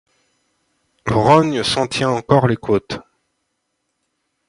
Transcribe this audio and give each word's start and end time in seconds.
Rognes 1.05 1.61
s’en 1.63 1.85
tient 1.85 2.09
encore 2.09 2.47
les 2.47 2.57
côtes. 2.57 2.99